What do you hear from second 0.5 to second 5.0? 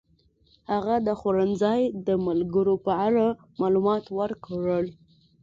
هغه د خوړنځای د ملګرو په اړه معلومات ورکړل.